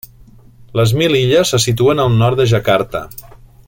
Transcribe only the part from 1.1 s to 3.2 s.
Illes se situen al nord de Jakarta.